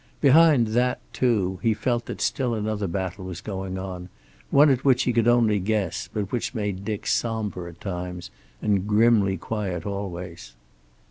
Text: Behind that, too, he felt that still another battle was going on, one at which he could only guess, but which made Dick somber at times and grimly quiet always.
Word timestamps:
Behind 0.19 0.69
that, 0.69 0.99
too, 1.13 1.59
he 1.61 1.75
felt 1.75 2.07
that 2.07 2.21
still 2.21 2.55
another 2.55 2.87
battle 2.87 3.23
was 3.25 3.39
going 3.39 3.77
on, 3.77 4.09
one 4.49 4.71
at 4.71 4.83
which 4.83 5.03
he 5.03 5.13
could 5.13 5.27
only 5.27 5.59
guess, 5.59 6.09
but 6.11 6.31
which 6.31 6.55
made 6.55 6.83
Dick 6.83 7.05
somber 7.05 7.67
at 7.67 7.79
times 7.79 8.31
and 8.63 8.87
grimly 8.87 9.37
quiet 9.37 9.85
always. 9.85 10.55